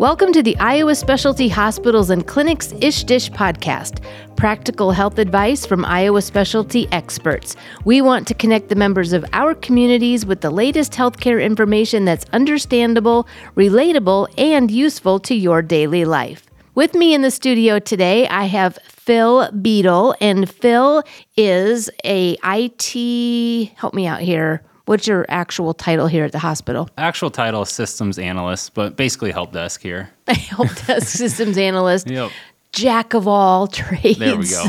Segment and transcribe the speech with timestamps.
[0.00, 4.02] Welcome to the Iowa Specialty Hospitals and Clinics Ish Dish podcast,
[4.34, 7.54] practical health advice from Iowa specialty experts.
[7.84, 12.24] We want to connect the members of our communities with the latest healthcare information that's
[12.32, 16.46] understandable, relatable, and useful to your daily life.
[16.74, 21.02] With me in the studio today, I have Phil Bedel, and Phil
[21.36, 23.72] is a IT.
[23.76, 24.62] Help me out here.
[24.90, 26.88] What's your actual title here at the hospital?
[26.98, 30.10] Actual title systems analyst, but basically help desk here.
[30.26, 32.10] Help desk systems analyst.
[32.10, 32.32] Yep.
[32.72, 34.18] Jack of all trades.
[34.18, 34.64] There we go.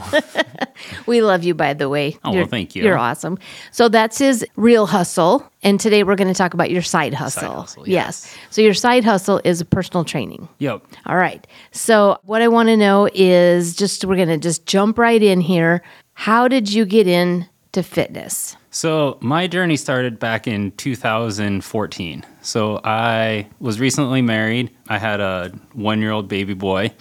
[1.07, 2.19] we love you, by the way.
[2.23, 2.83] Oh, well, You're- thank you.
[2.83, 3.39] You're awesome.
[3.71, 5.51] So that's his real hustle.
[5.63, 7.61] And today we're going to talk about your side hustle.
[7.61, 8.35] hustle, yes.
[8.51, 10.47] So your side hustle is personal training.
[10.59, 10.83] Yep.
[11.07, 11.47] All right.
[11.71, 15.41] So what I want to know is just we're going to just jump right in
[15.41, 15.81] here.
[16.13, 18.55] How did you get into fitness?
[18.73, 22.25] So my journey started back in 2014.
[22.41, 24.71] So I was recently married.
[24.87, 26.91] I had a one-year-old baby boy,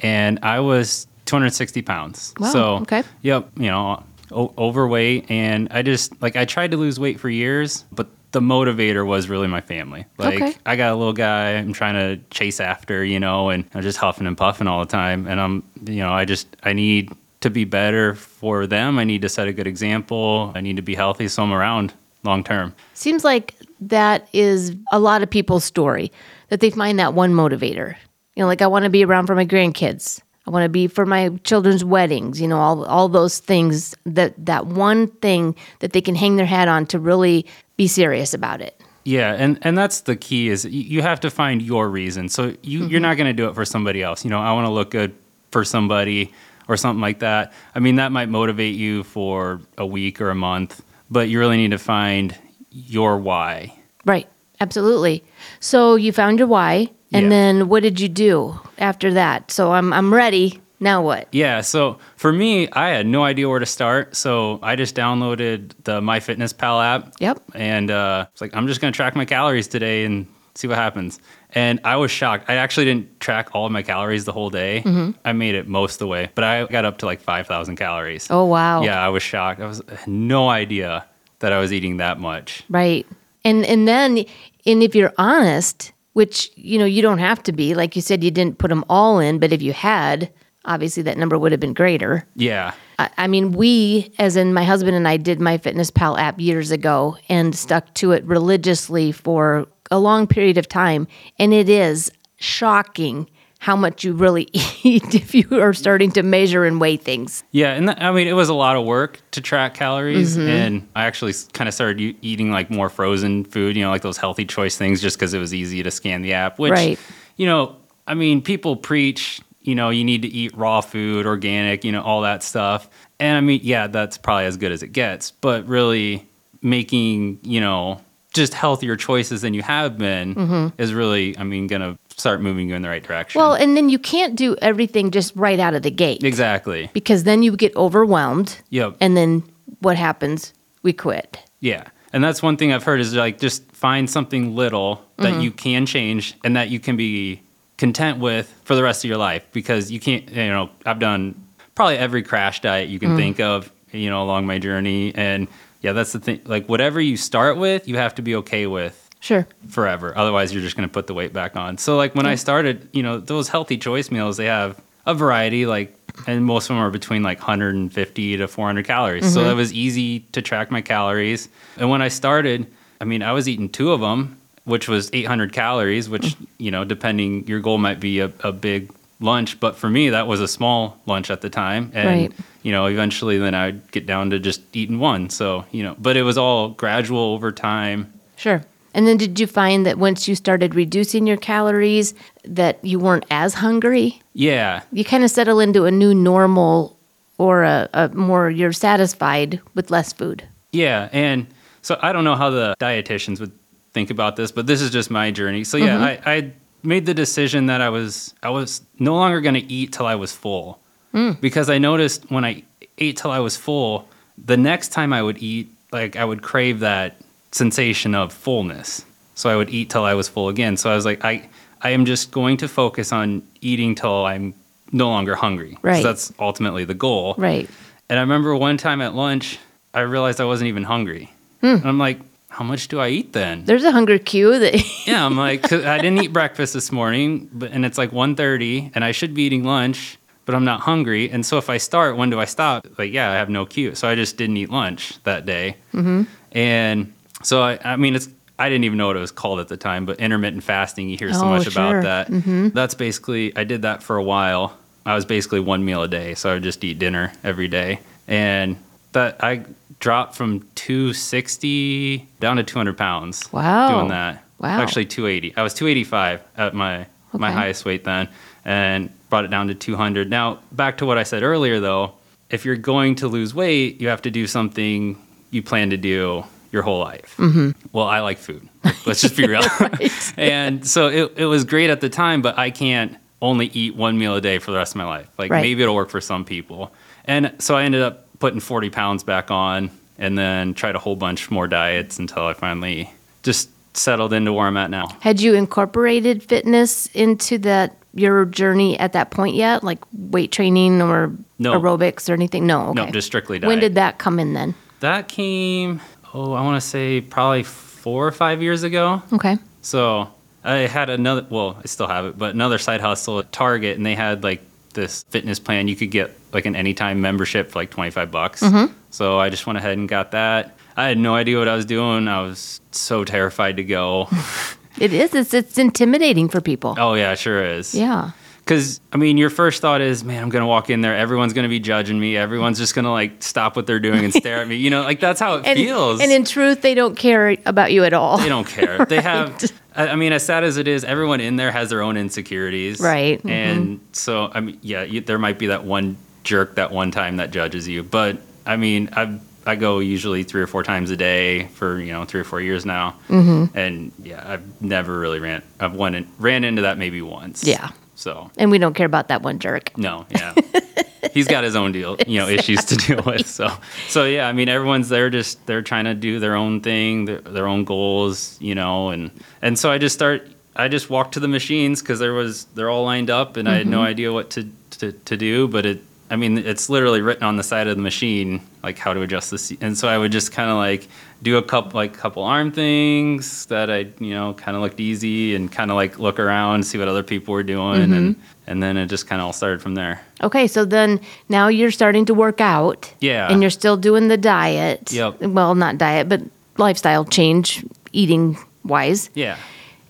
[0.00, 2.32] and I was 260 pounds.
[2.34, 2.42] Mm-hmm.
[2.44, 3.02] Wow, So okay.
[3.22, 3.48] Yep.
[3.56, 7.84] You know, o- overweight, and I just like I tried to lose weight for years,
[7.92, 10.06] but the motivator was really my family.
[10.18, 10.54] Like Okay.
[10.66, 13.98] I got a little guy I'm trying to chase after, you know, and I'm just
[13.98, 15.26] huffing and puffing all the time.
[15.26, 18.98] And I'm, you know, I just, I need to be better for them.
[18.98, 20.52] I need to set a good example.
[20.54, 22.74] I need to be healthy so I'm around long term.
[22.94, 26.12] Seems like that is a lot of people's story
[26.48, 27.96] that they find that one motivator.
[28.36, 30.20] You know, like I want to be around for my grandkids.
[30.46, 34.34] I want to be for my children's weddings, you know, all all those things that
[34.44, 38.60] that one thing that they can hang their hat on to really be serious about
[38.60, 38.80] it.
[39.04, 42.28] Yeah, and and that's the key is you have to find your reason.
[42.28, 43.02] So you you're mm-hmm.
[43.02, 44.24] not going to do it for somebody else.
[44.24, 45.14] You know, I want to look good
[45.50, 46.32] for somebody
[46.70, 47.52] or something like that.
[47.74, 51.56] I mean, that might motivate you for a week or a month, but you really
[51.56, 52.34] need to find
[52.70, 53.74] your why.
[54.06, 54.28] Right.
[54.60, 55.24] Absolutely.
[55.58, 57.28] So you found your why and Yeah.
[57.30, 59.50] then what did you do after that?
[59.50, 60.60] So I'm I'm ready.
[60.82, 61.28] Now what?
[61.32, 64.16] Yeah, so for me, I had no idea where to start.
[64.16, 67.12] So I just downloaded the MyFitnessPal app.
[67.20, 67.42] Yep.
[67.54, 70.76] And uh, it's like, I'm just going to track my calories today and see what
[70.76, 71.20] happens.
[71.50, 72.48] And I was shocked.
[72.48, 74.82] I actually didn't track all of my calories the whole day.
[74.84, 75.18] Mm-hmm.
[75.24, 78.26] I made it most of the way, but I got up to like 5,000 calories.
[78.30, 78.82] Oh wow.
[78.82, 79.60] Yeah, I was shocked.
[79.60, 81.06] I was I no idea
[81.40, 82.62] that I was eating that much.
[82.68, 83.06] Right.
[83.44, 84.24] And and then
[84.66, 88.22] and if you're honest, which you know you don't have to be, like you said
[88.22, 90.30] you didn't put them all in, but if you had,
[90.64, 92.26] obviously that number would have been greater.
[92.36, 92.74] Yeah.
[92.98, 97.16] I, I mean, we, as in my husband and I, did MyFitnessPal app years ago
[97.28, 101.06] and stuck to it religiously for a long period of time,
[101.38, 103.28] and it is shocking
[103.58, 104.48] how much you really
[104.82, 107.44] eat if you are starting to measure and weigh things.
[107.52, 110.48] Yeah, and that, I mean, it was a lot of work to track calories, mm-hmm.
[110.48, 114.02] and I actually kind of started u- eating like more frozen food, you know, like
[114.02, 116.58] those healthy choice things, just because it was easy to scan the app.
[116.58, 116.98] Which, Right.
[117.36, 117.76] you know,
[118.06, 122.02] I mean, people preach, you know, you need to eat raw food, organic, you know,
[122.02, 125.66] all that stuff, and I mean, yeah, that's probably as good as it gets, but
[125.66, 126.26] really
[126.62, 128.00] making, you know,
[128.32, 130.80] just healthier choices than you have been mm-hmm.
[130.80, 133.40] is really, I mean, gonna start moving you in the right direction.
[133.40, 136.90] Well, and then you can't do everything just right out of the gate exactly.
[136.92, 138.58] because then you get overwhelmed.
[138.70, 138.96] Yep.
[139.00, 139.42] And then
[139.80, 140.52] what happens?
[140.82, 141.38] We quit.
[141.60, 141.88] Yeah.
[142.12, 145.40] And that's one thing I've heard is like just find something little that mm-hmm.
[145.40, 147.42] you can change and that you can be
[147.76, 151.34] content with for the rest of your life because you can't, you know, I've done
[151.74, 153.16] probably every crash diet you can mm.
[153.16, 155.14] think of, you know, along my journey.
[155.14, 155.48] And
[155.80, 156.40] yeah, that's the thing.
[156.44, 159.46] Like whatever you start with, you have to be okay with Sure.
[159.68, 160.16] forever.
[160.16, 161.76] Otherwise, you're just going to put the weight back on.
[161.78, 165.66] So, like when I started, you know, those healthy choice meals, they have a variety,
[165.66, 165.94] like,
[166.26, 169.32] and most of them are between like 150 to 400 calories.
[169.32, 169.48] So mm-hmm.
[169.48, 171.48] that was easy to track my calories.
[171.76, 172.66] And when I started,
[173.00, 176.46] I mean, I was eating two of them, which was 800 calories, which, mm.
[176.58, 179.58] you know, depending, your goal might be a, a big lunch.
[179.60, 181.90] But for me, that was a small lunch at the time.
[181.94, 182.32] And, Right.
[182.62, 185.30] You know, eventually then I'd get down to just eating one.
[185.30, 188.12] So, you know, but it was all gradual over time.
[188.36, 188.62] Sure.
[188.92, 192.12] And then did you find that once you started reducing your calories
[192.44, 194.20] that you weren't as hungry?
[194.34, 194.82] Yeah.
[194.92, 196.96] You kind of settle into a new normal
[197.38, 200.46] or a, a more you're satisfied with less food.
[200.72, 201.46] Yeah, and
[201.82, 203.52] so I don't know how the dietitians would
[203.92, 205.64] think about this, but this is just my journey.
[205.64, 206.28] So yeah, mm-hmm.
[206.28, 206.52] I, I
[206.82, 210.16] made the decision that I was I was no longer going to eat till I
[210.16, 210.80] was full
[211.14, 211.40] Mm.
[211.40, 212.62] because I noticed when I
[212.98, 214.08] ate till I was full,
[214.38, 217.16] the next time I would eat, like I would crave that
[217.52, 219.04] sensation of fullness.
[219.34, 220.76] So I would eat till I was full again.
[220.76, 221.48] So I was like, I
[221.82, 224.54] I am just going to focus on eating till I'm
[224.92, 225.78] no longer hungry.
[225.82, 226.02] Right.
[226.02, 227.34] that's ultimately the goal.
[227.38, 227.68] Right.
[228.08, 229.58] And I remember one time at lunch,
[229.94, 231.32] I realized I wasn't even hungry.
[231.60, 231.66] Hmm.
[231.66, 233.64] And I'm like, how much do I eat then?
[233.64, 237.70] There's a hunger cue that yeah, I'm like I didn't eat breakfast this morning, but
[237.70, 240.18] and it's like 1.30 and I should be eating lunch,
[240.50, 241.30] but I'm not hungry.
[241.30, 242.84] And so if I start, when do I stop?
[242.98, 243.94] Like, yeah, I have no cue.
[243.94, 245.76] So I just didn't eat lunch that day.
[245.94, 246.22] Mm-hmm.
[246.50, 247.12] And
[247.44, 249.76] so I, I mean, it's I didn't even know what it was called at the
[249.76, 251.08] time, but intermittent fasting.
[251.08, 251.98] You hear so Oh, much sure.
[252.00, 252.72] about that.
[252.74, 254.76] That's basically I did that for a while.
[255.06, 258.00] I was basically one meal a day, so I would just eat dinner every day,
[258.26, 258.76] and
[259.12, 259.64] that I
[260.00, 263.50] dropped from 260 down to 200 pounds.
[263.52, 263.88] Wow.
[263.98, 264.42] doing that.
[264.58, 264.80] Wow.
[264.82, 265.56] actually 280.
[265.56, 268.28] I was 285 at my my highest weight then,
[268.64, 270.28] and brought it down to 200.
[270.28, 272.12] Now back to what I said earlier, though,
[272.50, 275.16] if you're going to lose weight, you have to do something
[275.50, 277.34] you plan to do your whole life.
[277.38, 277.70] Mm-hmm.
[277.92, 278.68] Well, I like food.
[279.06, 279.62] Let's just be real.
[280.36, 284.18] and so it, it was great at the time, but I can't only eat one
[284.18, 285.28] meal a day for the rest of my life.
[285.38, 285.62] Like Right.
[285.62, 286.92] maybe it'll work for some people.
[287.24, 291.16] And so I ended up putting 40 pounds back on and then tried a whole
[291.16, 293.10] bunch more diets until I finally
[293.42, 295.08] just settled into where I'm at now.
[295.20, 301.00] had you incorporated fitness into that your journey at that point yet, like weight training
[301.02, 301.78] or No.
[301.80, 302.66] aerobics or anything?
[302.66, 302.88] No.
[302.88, 303.04] Okay.
[303.06, 303.68] No, just strictly diet.
[303.68, 304.74] when did that come in then?
[305.00, 306.00] That came,
[306.34, 309.22] oh, I want to say probably four or five years ago.
[309.32, 309.56] Okay.
[309.82, 310.28] So
[310.64, 314.04] I had another, well, I still have it, but another side hustle at Target, and
[314.04, 315.88] they had like this fitness plan.
[315.88, 318.62] You could get like an anytime membership for like 25 bucks.
[318.62, 318.92] Mm-hmm.
[319.10, 320.76] So I just went ahead and got that.
[320.96, 322.28] I had no idea what I was doing.
[322.28, 324.28] I was so terrified to go.
[324.98, 325.34] It is.
[325.34, 326.94] It's it's intimidating for people.
[326.98, 327.94] oh, yeah, sure is.
[327.94, 328.30] Yeah.
[328.58, 331.16] Because, I mean, your first thought is, man, I'm going to walk in there.
[331.16, 332.36] Everyone's going to be judging me.
[332.36, 334.76] Everyone's just going to like stop what they're doing and stare at me.
[334.76, 336.20] You know, like that's how it And, feels.
[336.20, 338.38] and in truth, they don't care about you at all.
[338.38, 339.04] they don't care.
[339.08, 339.60] They have.
[339.96, 343.42] I mean, as sad as it is, everyone in there has their own insecurities, Right.
[343.42, 343.50] Mhm.
[343.50, 347.38] And so, I mean, yeah, you, there might be that one jerk that one time
[347.38, 351.16] that judges you, but I mean, I I go usually three or four times a
[351.16, 353.76] day for you know three or four years now, mm-hmm.
[353.76, 355.62] and yeah, I've never really ran.
[355.78, 357.64] I've went in, ran into that maybe once.
[357.64, 357.90] Yeah.
[358.14, 359.96] So And we don't care about that one jerk.
[359.96, 360.54] no, yeah.
[361.32, 363.46] He's got his own deal, you know, issues to deal with.
[363.46, 363.68] So,
[364.08, 367.40] so yeah, I mean, everyone's there just they're trying to do their own thing, their,
[367.40, 369.30] their own goals, you know, and
[369.62, 370.46] and so I just start.
[370.76, 373.74] I just walked to the machines because there was they're all lined up, and I
[373.74, 374.68] had no idea what to,
[374.98, 375.68] to to do.
[375.68, 379.12] But it, I mean, it's literally written on the side of the machine, like how
[379.12, 379.78] to adjust the seat.
[379.80, 381.08] And so I would just kind of like
[381.42, 385.56] do a couple like couple arm things that I you know kind of looked easy,
[385.56, 388.42] and kind of like look around, see what other people were doing, and mm-hmm.
[388.68, 390.20] and then it just kind of all started from there.
[390.42, 393.12] Okay, so then now you're starting to work out.
[393.20, 393.50] Yeah.
[393.50, 395.12] And you're still doing the diet.
[395.12, 395.42] Yep.
[395.42, 396.42] Well, not diet, but
[396.76, 399.30] lifestyle change, eating wise.
[399.34, 399.56] Yeah.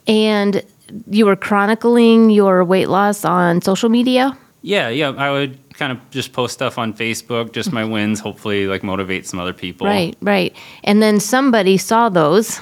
[0.06, 0.62] And
[1.08, 4.36] you were chronicling your weight loss on social media.
[4.62, 5.10] Yeah, yeah.
[5.10, 9.26] I would kind of just post stuff on Facebook, just my wins, hopefully like motivate
[9.26, 9.86] some other people.
[9.86, 10.54] Right, right.
[10.84, 12.60] And then somebody saw those,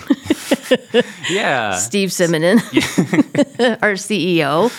[1.31, 1.75] Yeah.
[1.75, 2.59] Steve Simonin,
[3.83, 4.71] our CEO,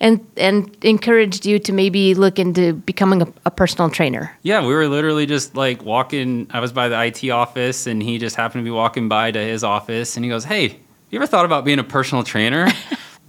[0.00, 4.36] and and encouraged you to maybe look into becoming a, a personal trainer.
[4.42, 6.48] Yeah, we were literally just like walking.
[6.50, 9.38] I was by the IT office and he just happened to be walking by to
[9.38, 10.80] his office and he goes, Hey,
[11.10, 12.68] you ever thought about being a personal trainer?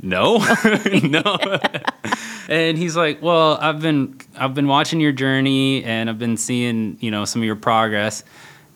[0.01, 0.37] No,
[1.03, 1.59] no.
[2.49, 6.97] and he's like, Well, I've been I've been watching your journey and I've been seeing,
[6.99, 8.23] you know, some of your progress.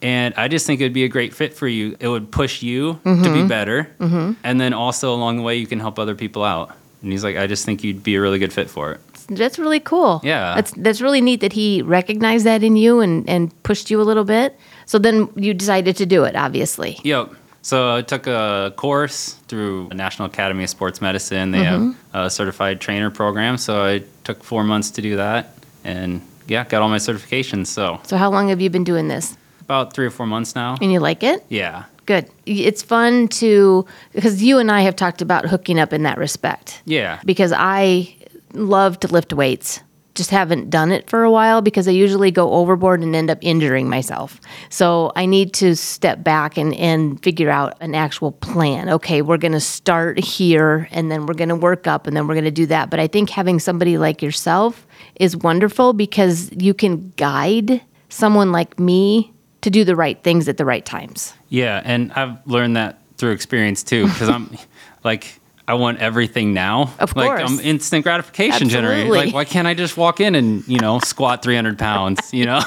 [0.02, 1.98] And I just think it'd be a great fit for you.
[2.00, 3.48] It would push you to be mm-hmm.
[3.48, 3.92] better.
[4.00, 4.34] Mm-hmm.
[4.46, 6.74] And then also along the way, you can help other people out.
[7.02, 9.02] And he's like, I just think you'd be a really good fit for it.
[9.28, 10.22] That's really cool.
[10.24, 10.56] Yeah.
[10.56, 14.04] That's that's really neat that he recognized that in you and and pushed you a
[14.04, 14.58] little bit.
[14.86, 17.00] So then you decided to do it, obviously.
[17.04, 17.34] Yep.
[17.62, 21.52] So I took a course through the National Academy of Sports Medicine.
[21.52, 22.18] They have mm-hmm.
[22.18, 23.58] a certified trainer program.
[23.58, 27.68] So I took four months to do that, and yeah, got all my certifications.
[27.68, 29.38] So So how long have you been doing this?
[29.70, 30.78] about three or four months now.
[30.82, 31.46] And you like it?
[31.48, 31.84] Yeah.
[32.08, 32.28] Good.
[32.48, 36.82] It's fun to because you and I have talked about hooking up in that respect.
[36.86, 37.20] Yeah.
[37.24, 38.16] Because I
[38.54, 39.82] love to lift weights.
[40.20, 43.38] Just haven't done it for a while because I usually go overboard and end up
[43.40, 44.42] injuring myself.
[44.68, 48.90] So I need to step back and, and figure out an actual plan.
[48.90, 52.28] Okay, we're going to start here and then we're going to work up and then
[52.28, 52.90] we're going to do that.
[52.90, 54.86] But I think having somebody like yourself
[55.16, 60.58] is wonderful because you can guide someone like me to do the right things at
[60.58, 61.34] the right times.
[61.48, 61.82] Yeah.
[61.86, 64.58] And I've learned that through experience too, because I'm
[65.06, 66.96] like, I want everything now.
[66.98, 67.42] Of like course.
[67.46, 68.66] I'm instant gratification.
[68.66, 69.26] Absolutely.
[69.26, 72.34] Like, why can't I just walk in and you know squat 300 pounds?
[72.34, 72.62] You know?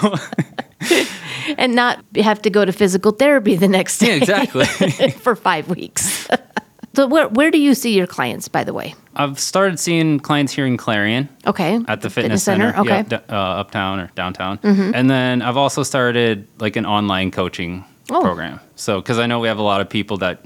[1.59, 4.67] and not have to go to physical therapy the next day yeah, exactly.
[5.11, 6.29] for five weeks.
[6.95, 8.95] so where where do you see your clients, by the way?
[9.17, 11.29] I've started seeing clients here in Clarion.
[11.45, 14.61] Okay, at the fitness, center, Okay, yeah, d- uh, uptown or downtown.
[14.63, 18.21] And then I've also started like an online coaching Oh.
[18.21, 18.59] program.
[18.77, 20.41] So, because I know we have a lot of people that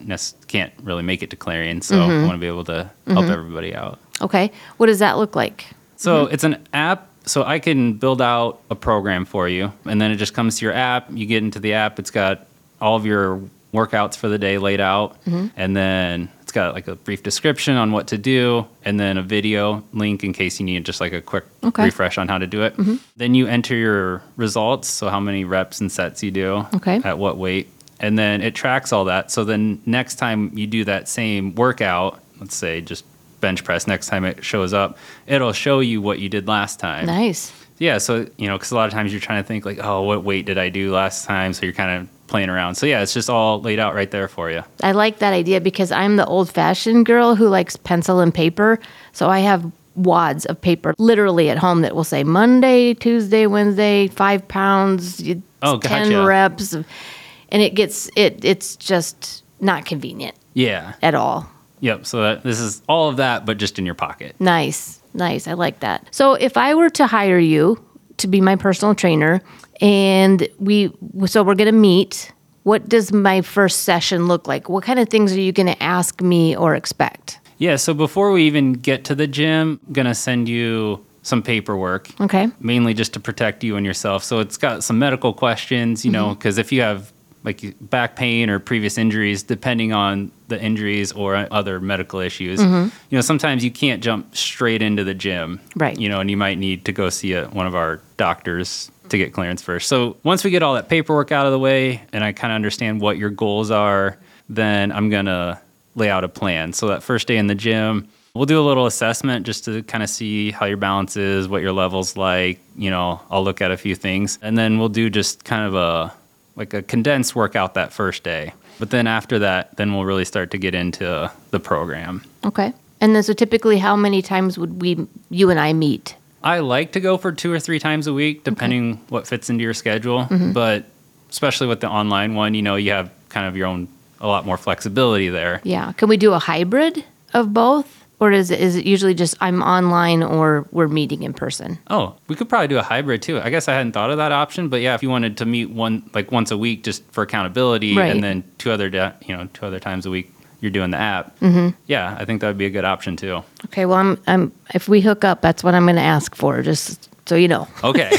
[0.47, 2.25] can't really make it to Clarion, so Mm-hmm.
[2.25, 3.99] I want to be able to help everybody out.
[4.21, 4.53] Okay.
[4.77, 5.67] What does that look like?
[5.97, 7.09] So it's an app.
[7.25, 10.65] So I can build out a program for you, and then it just comes to
[10.67, 11.07] your app.
[11.11, 11.99] You get into the app.
[11.99, 12.47] It's got
[12.81, 13.41] all of your
[13.75, 15.17] workouts for the day laid out,
[15.57, 19.23] and then it's got like a brief description on what to do, and then a
[19.23, 21.83] video link in case you need just like a quick Okay.
[21.87, 22.77] refresh on how to do it.
[22.77, 22.97] Mm-hmm.
[23.17, 27.01] Then you enter your results, so how many reps and sets you do, Okay.
[27.03, 27.67] at what weight,
[27.99, 29.33] and then it tracks all that.
[29.33, 33.05] So then next time you do that same workout, let's say just
[33.41, 37.07] bench press, next time it shows up, it'll show you what you did last time.
[37.07, 37.53] Nice.
[37.79, 40.03] Yeah, so you know, because a lot of times you're trying to think like, oh,
[40.03, 41.53] what weight did I do last time?
[41.53, 42.75] So you're kind of playing around.
[42.75, 44.63] So yeah, it's just all laid out right there for you.
[44.83, 48.79] I like that idea because I'm the old fashioned girl who likes pencil and paper.
[49.13, 54.09] So I have wads of paper literally at home that will say Monday, Tuesday, Wednesday,
[54.09, 55.23] five pounds,
[55.63, 56.73] Oh, 10 reps.
[56.75, 58.45] And it gets, it.
[58.45, 60.95] it's just not convenient Yeah.
[61.03, 61.49] at all.
[61.81, 62.07] Yep.
[62.07, 64.35] So that, this is all of that, but just in your pocket.
[64.41, 64.99] Nice.
[65.17, 65.49] Nice.
[65.49, 66.07] I like that.
[66.11, 67.83] So if I were to hire you
[68.19, 69.41] to be my personal trainer
[69.81, 70.93] and we
[71.27, 72.33] so we're going to meet,
[72.63, 74.69] what does my first session look like?
[74.69, 77.41] What kind of things are you going to ask me or expect?
[77.59, 77.77] Yeah.
[77.77, 82.09] So before we even get to the gym, I'm gonna send you some paperwork.
[82.21, 82.49] Okay.
[82.61, 84.23] mainly just to protect you and yourself.
[84.23, 86.29] So it's got some medical questions, you mm-hmm.
[86.29, 87.13] know, because if you have
[87.47, 92.89] like back pain or previous injuries, depending on the injuries or other medical issues, mm-hmm.
[93.09, 95.99] you know, sometimes you can't jump straight into the gym, Right.
[95.99, 99.17] You know, and you might need to go see a, one of our doctors to
[99.17, 99.89] get clearance first.
[99.89, 102.57] So once we get all that paperwork out of the way and I kind of
[102.57, 105.61] understand what your goals are, then I'm gonna
[105.95, 106.73] lay out a plan.
[106.73, 110.03] So that first day in the gym, we'll do a little assessment just to kind
[110.03, 112.61] of see how your balance is, what your level's like.
[112.77, 115.75] You know, I'll look at a few things, and then we'll do just kind of
[115.75, 116.13] a
[116.57, 118.53] like a condensed workout that first day.
[118.79, 122.25] But then after that, then we'll really start to get into the program.
[122.45, 122.73] Okay.
[123.01, 126.17] And then so typically how many times would we you and I meet?
[126.43, 129.65] I like to go for two or three times a week, depending what fits into
[129.65, 130.25] your schedule.
[130.25, 130.53] Mm-hmm.
[130.53, 130.85] But
[131.31, 133.89] especially with the online one, you know, you have kind of your own
[134.21, 135.61] a lot more flexibility there.
[135.65, 135.93] Yeah.
[135.93, 138.06] Can we do a hybrid of both?
[138.19, 141.79] Or is it, is it usually just I'm online or we're meeting in person?
[141.91, 143.39] Oh, we could probably do a hybrid too.
[143.41, 145.69] I guess I hadn't thought of that option, but yeah, if you wanted to meet
[145.71, 148.11] one like once a week just for accountability, Right.
[148.11, 150.33] and then two other da- you know two other times a week
[150.63, 151.39] you're doing the app.
[151.41, 151.77] Mm-hmm.
[151.87, 153.43] Yeah, I think that would be a good option too.
[153.67, 157.11] Okay, well I'm I'm if we hook up, that's what I'm gonna ask for, just
[157.27, 157.69] so you know.
[157.85, 158.11] Okay,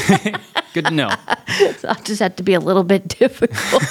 [0.74, 1.10] good to know.
[1.76, 3.82] So I'll just have to be a little bit difficult.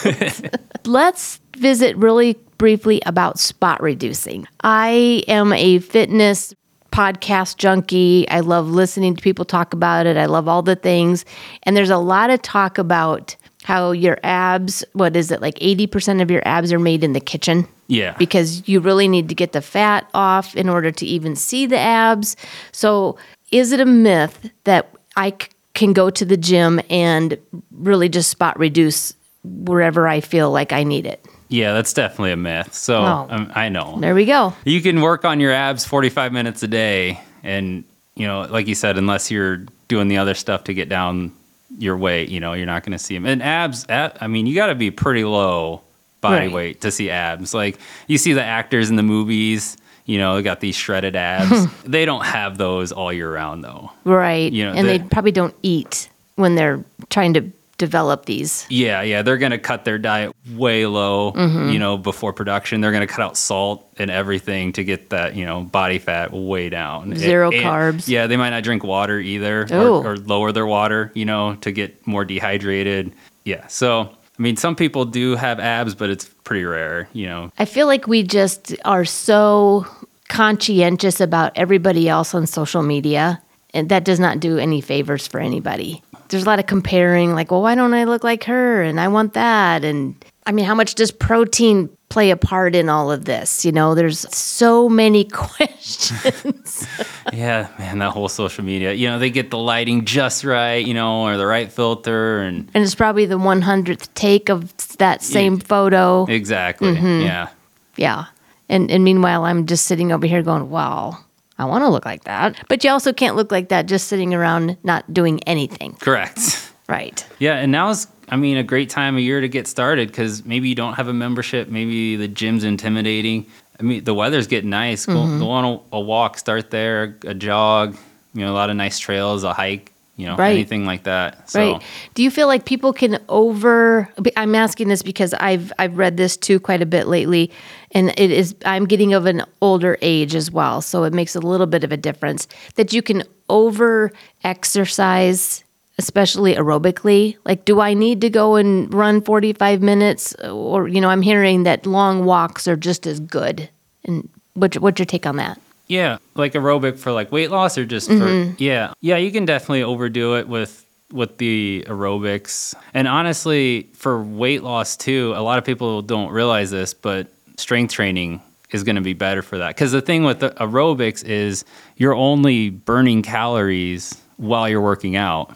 [0.86, 4.48] Let's visit really briefly about spot reducing.
[4.64, 6.54] I am a fitness
[6.92, 8.28] podcast junkie.
[8.30, 10.18] I love listening to people talk about it.
[10.18, 11.26] I love all the things.
[11.64, 16.22] And there's a lot of talk about how your abs, what is it, like 80%
[16.22, 17.68] of your abs are made in the kitchen?
[17.88, 21.66] Yeah, because you really need to get the fat off in order to even see
[21.66, 22.36] the abs.
[22.72, 23.18] So,
[23.52, 27.38] is it a myth that I c- can go to the gym and
[27.72, 31.26] really just spot reduce wherever I feel like I need it?
[31.50, 32.74] yeah, that's definitely a myth.
[32.74, 33.28] So Oh.
[33.30, 34.54] um, I know There we go.
[34.66, 37.84] you can work on your abs 45 minutes a day, and
[38.16, 41.32] you know, like you said, unless you're doing the other stuff to get down
[41.80, 43.26] your weight, you know, you're not going to see them.
[43.26, 45.82] And abs, ab, I mean, you got to be pretty low
[46.20, 46.52] body Right.
[46.52, 47.54] weight to see abs.
[47.54, 49.78] Like you see the actors in the movies,
[50.08, 51.68] you know, they got these shredded abs.
[51.84, 53.92] they don't have those all year round, though.
[54.04, 54.52] Right.
[54.52, 58.66] You know, and they the- probably don't eat when they're trying to develop these.
[58.70, 61.70] Yeah, yeah, they're gonna cut their diet way low, Mm-hmm.
[61.70, 62.82] you know, before production.
[62.82, 66.70] They're gonna cut out salt and everything to get that, you know, body fat way
[66.70, 67.16] down.
[67.16, 68.08] Zero And- carbs.
[68.08, 71.72] Yeah, they might not drink water either, or, or lower their water, you know, to
[71.72, 73.12] get more dehydrated.
[73.44, 74.10] Yeah, so
[74.40, 77.52] I mean, some people do have abs, but it's pretty rare, you know.
[77.60, 79.86] I feel like we just are so
[80.30, 83.42] conscientious about everybody else on social media,
[83.74, 86.02] and that does not do any favors for anybody.
[86.30, 88.82] There's a lot of comparing, like, well, why don't I look like her?
[88.84, 89.84] And I want that.
[89.86, 90.16] And
[90.46, 93.64] I mean, how much does protein play a part in all of this?
[93.64, 96.86] You know, there's so many questions.
[97.32, 100.94] Yeah, man, that whole social media, you know, they get the lighting just right, you
[100.94, 105.60] know, or the right filter, and and it's probably the 100th take of that same
[105.60, 106.26] photo.
[106.26, 107.26] exactly, Mm-hmm.
[107.26, 107.48] yeah.
[107.96, 108.26] Yeah.
[108.70, 111.20] And and meanwhile, I'm just sitting over here going, "Wow,
[111.58, 114.34] I want to look like that." But you also can't look like that just sitting
[114.34, 115.94] around not doing anything.
[116.00, 116.72] Correct.
[116.88, 117.26] Right.
[117.40, 120.46] Yeah, and now is I mean a great time of year to get started because
[120.46, 123.46] maybe you don't have a membership, maybe the gym's intimidating.
[123.80, 125.06] I mean the weather's getting nice.
[125.06, 125.40] Go, mm-hmm.
[125.40, 127.98] go on a, a walk, start there, a jog.
[128.34, 129.92] You know, a lot of nice trails, a hike.
[130.18, 130.52] You know, Right.
[130.52, 131.50] anything like that.
[131.50, 131.82] So Right.
[132.16, 136.36] Do you feel like people can over I'm asking this because I've I've read this
[136.36, 137.52] too quite a bit lately
[137.92, 141.40] and it is I'm getting of an older age as well, so it makes a
[141.40, 144.12] little bit of a difference that you can over
[144.44, 145.64] exercise
[146.00, 147.38] especially aerobically.
[147.46, 151.64] Like do I need to go and run 45 minutes or you know, I'm hearing
[151.64, 153.70] that long walks are just as good.
[154.04, 155.60] And what what's your take on that?
[155.88, 158.54] Yeah, like aerobic for like weight loss or just Mm-hmm.
[158.56, 158.94] for yeah.
[159.02, 162.76] Yeah, you can definitely overdo it with with the aerobics.
[162.94, 167.94] And honestly, for weight loss too, a lot of people don't realize this, but strength
[167.94, 168.42] training
[168.72, 169.78] is going to be better for that.
[169.78, 171.64] Cuz the thing with the aerobics is
[171.96, 175.56] you're only burning calories while you're working out.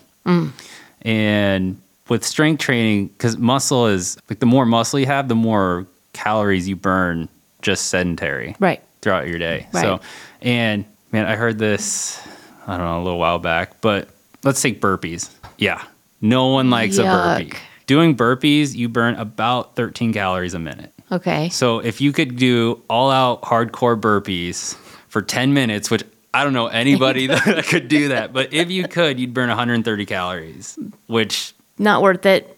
[1.04, 5.86] And with strength training cuz muscle is like the more muscle you have, the more
[6.14, 7.28] calories you burn
[7.62, 8.82] just sedentary Right.
[9.02, 9.68] Throughout your day.
[9.74, 9.82] Right.
[9.82, 10.02] So,
[10.42, 12.22] and man, I heard this,
[12.68, 14.10] I don't know, a little while back, but
[14.44, 15.30] let's take burpees.
[15.58, 15.84] Yeah.
[16.22, 17.52] No one likes a burpee.
[17.88, 20.94] Doing burpees, you burn about 13 calories a minute.
[21.12, 21.50] Okay.
[21.50, 24.76] So if you could do all out hardcore burpees
[25.10, 26.04] for 10 minutes, which
[26.34, 30.06] I don't know anybody that could do that, but if you could, you'd burn 130
[30.06, 32.58] calories, which Not worth it.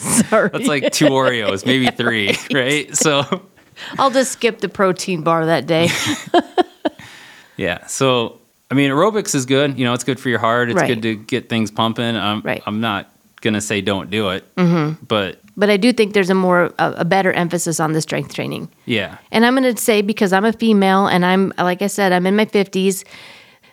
[0.00, 0.48] Sorry.
[0.52, 2.96] that's like two Oreos, maybe three, right?
[2.96, 3.42] So
[3.98, 5.88] I'll just skip the protein bar that day.
[7.56, 7.86] Yeah.
[7.86, 8.40] So,
[8.70, 9.78] I mean, aerobics is good.
[9.78, 10.70] You know, it's good for your heart.
[10.70, 10.88] It's Right.
[10.88, 12.16] good to get things pumping.
[12.16, 12.60] I'm, Right.
[12.66, 13.10] I'm not
[13.42, 14.44] going to say don't do it.
[14.56, 15.04] Mm-hmm.
[15.06, 18.34] But but I do think there's a more a, a better emphasis on the strength
[18.34, 18.68] training.
[18.86, 19.18] yeah.
[19.30, 22.26] And I'm going to say because I'm a female and I'm like I said I'm
[22.26, 23.04] in my 50s.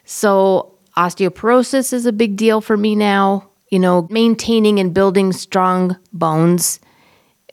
[0.06, 3.50] So osteoporosis is a big deal for me now.
[3.70, 6.80] You know, maintaining and building strong bones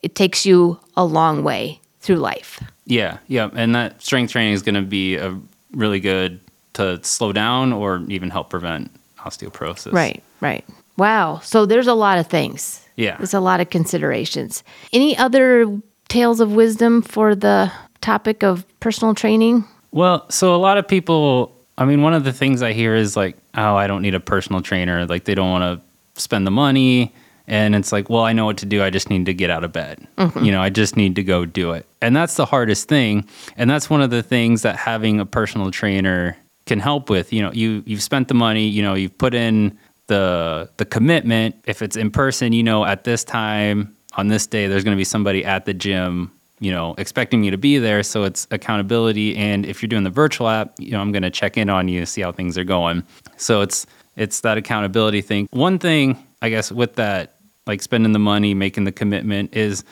[0.02, 2.64] it takes you a long way through life.
[2.86, 3.18] Yeah.
[3.26, 3.50] Yeah.
[3.52, 5.38] And that strength training is going to be a
[5.72, 6.40] really good
[6.72, 9.92] to slow down or even help prevent osteoporosis.
[9.92, 10.64] Right, right.
[10.96, 11.40] Wow.
[11.40, 12.82] So there's a lot of things.
[12.96, 13.18] Yeah.
[13.18, 14.64] There's a lot of considerations.
[14.90, 15.66] Any other
[16.08, 19.64] tales of wisdom for the topic of personal training?
[19.90, 23.18] Well, so a lot of people, I mean, one of the things I hear is
[23.18, 25.04] like, oh, I don't need a personal trainer.
[25.04, 27.12] Like, they don't want to spend the money.
[27.48, 28.82] And it's like, well, I know what to do.
[28.82, 30.06] I just need to get out of bed.
[30.18, 30.44] Mm-hmm.
[30.44, 31.86] You know, I just need to go do it.
[32.02, 33.26] And that's the hardest thing.
[33.56, 37.32] And that's one of the things that having a personal trainer can help with.
[37.32, 39.76] You know, you you've spent the money, you know, you've put in
[40.08, 41.56] the the commitment.
[41.66, 45.00] If it's in person, you know, at this time on this day there's going to
[45.00, 46.30] be somebody at the gym
[46.60, 48.02] you know, expecting me to be there.
[48.02, 49.36] So it's accountability.
[49.36, 51.88] And if you're doing the virtual app, you know, I'm going to check in on
[51.88, 53.04] you, see how things are going.
[53.36, 55.48] So it's it's that accountability thing.
[55.52, 57.36] One thing, I guess, with that,
[57.68, 59.84] like spending the money, making the commitment, is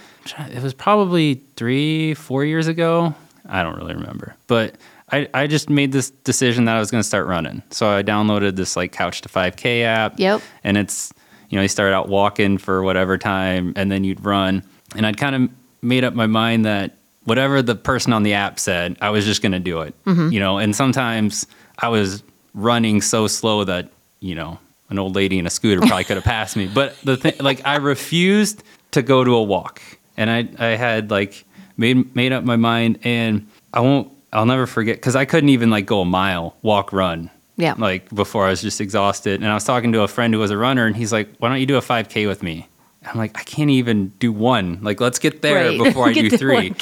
[0.49, 3.15] it was probably three, four years ago.
[3.49, 4.75] I don't really remember, but
[5.13, 7.63] I, I just made this decision that I was going to start running.
[7.71, 10.19] So I downloaded this like Couch to 5K app.
[10.19, 10.43] Yep.
[10.65, 11.13] And it's,
[11.49, 14.65] you know, you start out walking for whatever time and then you'd run.
[14.97, 18.59] And I'd kind of made up my mind that whatever the person on the app
[18.59, 19.95] said, I was just going to do it.
[20.05, 20.31] Mm-hmm.
[20.31, 21.47] You know, and sometimes
[21.79, 24.59] I was running so slow that, you know,
[24.91, 26.67] an old lady in a scooter probably could have passed me.
[26.67, 29.81] But the thing, like, I refused to go to a walk.
[30.17, 31.45] And I, I had like
[31.77, 35.69] made, made up my mind and I won't, I'll never forget because I couldn't even
[35.71, 37.31] like go a mile, walk, run.
[37.59, 37.75] Yeah.
[37.77, 39.43] Like before I was just exhausted.
[39.43, 41.49] And I was talking to a friend who was a runner and he's like, why
[41.51, 42.67] don't you do a 5K with me?
[43.05, 44.79] I'm like, I can't even do one.
[44.83, 45.79] Like, let's get there Right.
[45.79, 46.75] before I do three.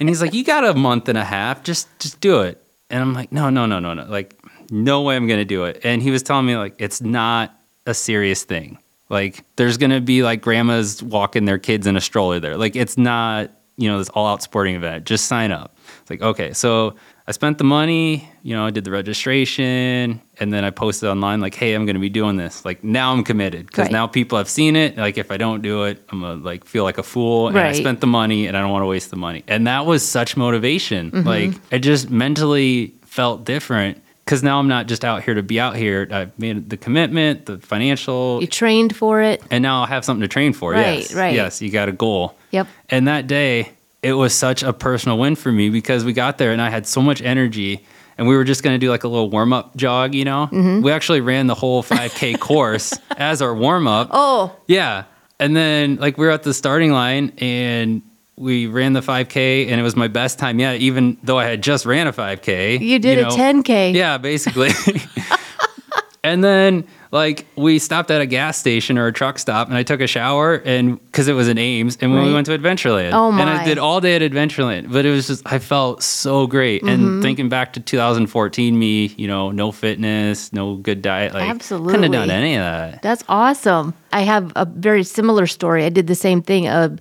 [0.00, 1.62] And he's like, you got a month and a half.
[1.64, 2.62] Just, just do it.
[2.88, 4.04] And I'm like, no, no, no, no, no.
[4.04, 4.34] Like,
[4.70, 5.80] no way I'm gonna do it.
[5.84, 7.54] And he was telling me like, it's not
[7.86, 8.78] a serious thing.
[9.08, 12.56] Like, there's gonna be like grandmas walking their kids in a stroller there.
[12.56, 15.04] Like, it's not, you know, this all out sporting event.
[15.04, 15.76] Just sign up.
[16.00, 16.94] It's like, okay, so
[17.28, 21.40] I spent the money, you know, I did the registration, and then I posted online
[21.40, 23.92] like, "Hey, I'm going to be doing this." Like now I'm committed because Right.
[23.92, 24.96] now people have seen it.
[24.96, 27.72] Like if I don't do it, I'm gonna like feel like a fool, and I
[27.72, 29.42] spent the money, and I don't want to waste the money.
[29.48, 31.10] And that was such motivation.
[31.10, 31.26] Mm-hmm.
[31.28, 35.58] Like I just mentally felt different because now I'm not just out here to be
[35.60, 36.06] out here.
[36.10, 39.40] I've made the commitment, the financial, You trained for it.
[39.52, 40.72] and now I'll have something to train for.
[40.72, 41.32] Right, yes, right.
[41.34, 42.36] yes, you got a goal.
[42.50, 42.66] Yep.
[42.90, 43.70] And that day,
[44.02, 46.86] it was such a personal win for me because we got there and I had
[46.86, 47.84] so much energy.
[48.18, 50.48] And we were just going to do like a little warm up jog, you know?
[50.50, 50.80] Mm-hmm.
[50.82, 54.08] We actually ran the whole 5K course as our warm up.
[54.10, 55.04] Oh, Yeah.
[55.38, 58.00] And then, like, we were at the starting line and
[58.36, 61.62] we ran the 5K, and it was my best time yet, even though I had
[61.62, 62.80] just ran a 5K.
[62.80, 63.28] you did know?
[63.28, 63.94] a 10K.
[63.94, 64.70] Yeah, basically.
[66.26, 69.84] And then like we stopped at a gas station or a truck stop and I
[69.84, 73.12] took a shower and because it was in Ames and when we went to Adventureland.
[73.12, 73.42] Oh, my.
[73.42, 73.50] And.
[73.50, 76.82] I did all day at Adventureland, but it was just I felt so great.
[76.82, 76.88] Mm-hmm.
[76.88, 82.02] And thinking back to 2014 me, you know, no fitness, no good diet, like couldn't
[82.02, 83.02] have done any of that.
[83.02, 83.94] That's awesome.
[84.12, 85.84] I have a very similar story.
[85.84, 86.66] I did the same thing.
[86.66, 86.96] Uh,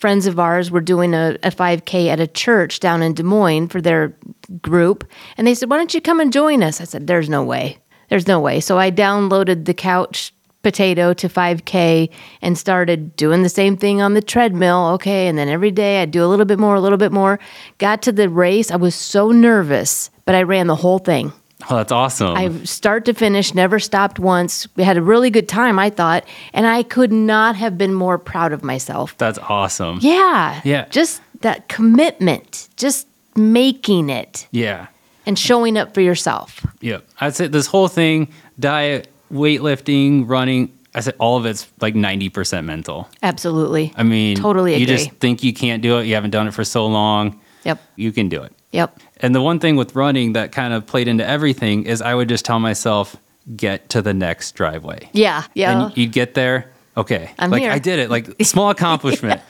[0.00, 3.68] friends of ours were doing a, a 5K at a church down in Des Moines
[3.68, 4.16] for their
[4.62, 5.08] group.
[5.36, 6.80] And they said, Why don't you come and join us?
[6.80, 7.78] I said, There's no way.
[8.08, 8.60] There's no way.
[8.60, 12.10] So I downloaded the couch potato to 5K
[12.42, 14.90] and started doing the same thing on the treadmill.
[14.94, 15.26] Okay.
[15.26, 17.38] And then every day I'd do a little bit more, a little bit more.
[17.78, 18.70] Got to the race.
[18.70, 21.32] I was so nervous, but I ran the whole thing.
[21.68, 22.36] Oh, that's awesome.
[22.36, 24.66] I start to finish, never stopped once.
[24.76, 28.18] We had a really good time, I thought, and I could not have been more
[28.18, 29.14] proud of myself.
[29.18, 29.98] that's awesome.
[30.00, 30.60] Yeah.
[30.64, 30.86] Yeah.
[30.90, 34.86] Just that commitment, just making it Yeah.
[35.26, 36.64] and showing up for yourself.
[36.80, 37.04] Yep.
[37.20, 42.64] I'd say this whole thing, diet, weightlifting, running, I said all of it's like 90%
[42.64, 43.08] mental.
[43.22, 43.92] Absolutely.
[43.96, 44.96] I mean, Totally you agree.
[44.96, 46.06] just think you can't do it.
[46.06, 47.38] You haven't done it for so long.
[47.64, 47.78] Yep.
[47.96, 48.52] You can do it.
[48.72, 48.98] Yep.
[49.20, 52.28] And the one thing with running that kind of played into everything is I would
[52.28, 53.16] just tell myself,
[53.56, 55.08] get to the next driveway.
[55.12, 55.44] Yeah.
[55.54, 55.84] Yeah.
[55.86, 56.72] And you'd get there.
[56.96, 57.30] Okay.
[57.38, 57.70] I'm like here.
[57.72, 58.10] I did it.
[58.10, 59.40] Like small accomplishment.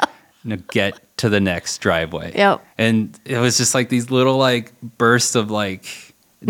[0.45, 2.33] Now get to the next driveway.
[2.35, 2.65] Yep.
[2.79, 5.85] And it was just like these little like bursts of like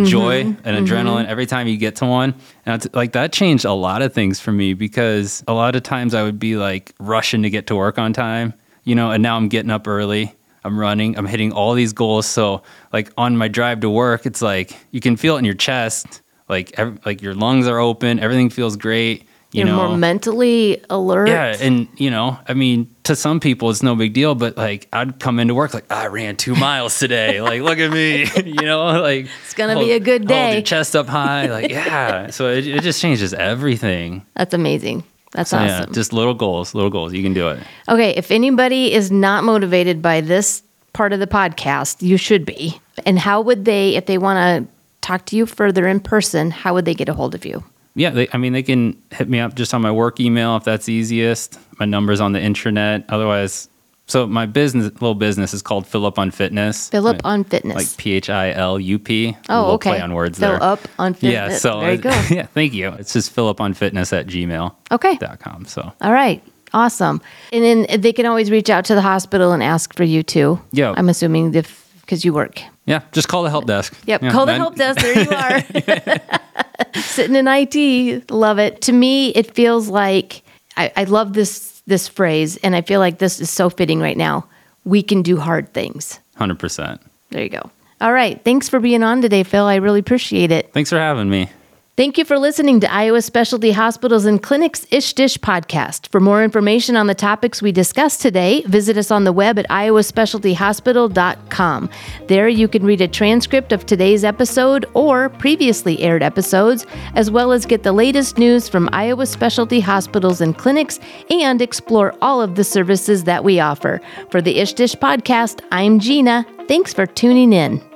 [0.04, 0.60] joy Mm-hmm.
[0.68, 2.34] and adrenaline every time you get to one.
[2.64, 6.14] And like that changed a lot of things for me because a lot of times
[6.14, 8.54] I would be like rushing to get to work on time,
[8.84, 10.32] you know, and now I'm getting up early.
[10.64, 12.26] I'm running, I'm hitting all these goals.
[12.26, 15.54] So like on my drive to work, it's like you can feel it in your
[15.54, 16.22] chest.
[16.48, 19.26] Like ev- like your lungs are open, everything feels great.
[19.52, 21.26] You You're know, more mentally alert.
[21.28, 24.86] yeah, and you know, I mean, to some people it's no big deal, but like
[24.92, 27.40] I'd come into work like I ran two miles today.
[27.50, 30.52] like, look at me, you know, like It's gonna be a good Hold day.
[30.52, 32.26] your chest up high, like yeah.
[32.30, 34.24] So it, it just changes everything.
[34.36, 35.02] That's amazing.
[35.32, 35.68] That's So, awesome.
[35.88, 37.12] Yeah, just little goals, little goals.
[37.12, 37.60] You can do it.
[37.88, 40.62] Okay, if anybody is not motivated by this
[40.92, 42.80] part of the podcast, you should be.
[43.06, 46.74] And how would they, if they want to talk to you further in person, how
[46.74, 47.62] would they get a hold of you?
[47.94, 50.64] Yeah, they, I mean, they can hit me up just on my work email if
[50.64, 51.58] that's easiest.
[51.78, 53.04] My number's on the intranet.
[53.08, 53.68] Otherwise,
[54.10, 56.88] so my business, little business, is called Philip on Fitness.
[56.90, 57.76] Philip on Fitness.
[57.76, 59.36] like P H I L U P.
[59.48, 59.90] oh, little okay.
[59.90, 60.62] Play on words Fill there.
[60.62, 61.32] up on Fitness.
[61.32, 62.10] Yeah, so there you go.
[62.30, 62.88] yeah, thank you.
[62.92, 64.74] It's just Philip on Fitness at gmail.
[64.90, 65.16] Okay.
[65.16, 65.64] Dot com.
[65.64, 66.42] So All right.
[66.72, 67.20] Awesome.
[67.52, 70.60] And then they can always reach out to the hospital and ask for you too.
[70.72, 70.94] Yeah.
[70.96, 72.60] I'm assuming if because you work.
[72.86, 73.96] yeah, just call the help desk.
[74.06, 74.22] Yep.
[74.22, 75.00] Yeah, Call the help desk.
[75.00, 75.30] There you
[76.96, 77.00] are.
[77.02, 78.30] Sitting in IT.
[78.30, 78.80] Love it.
[78.82, 80.42] To me, it feels like
[80.80, 84.16] I, I love this this phrase, and I feel like this is so fitting right
[84.16, 84.46] now.
[84.84, 86.20] We can do hard things.
[86.36, 87.00] Hundred percent.
[87.30, 87.70] There you go.
[88.00, 88.42] All right.
[88.42, 89.66] Thanks for being on today, Phil.
[89.66, 90.72] I really appreciate it.
[90.72, 91.50] Thanks for having me.
[91.96, 96.08] Thank you for listening to Iowa Specialty Hospitals and Clinics Ish Dish podcast.
[96.08, 99.68] For more information on the topics we discussed today, visit us on the web at
[99.68, 101.90] iowaspecialtyhospital.com.
[102.28, 107.52] There you can read a transcript of today's episode or previously aired episodes, as well
[107.52, 112.54] as get the latest news from Iowa Specialty Hospitals and Clinics and explore all of
[112.54, 114.00] the services that we offer.
[114.30, 116.46] For the Ish Dish podcast, I'm Gina.
[116.66, 117.89] Thanks for tuning in.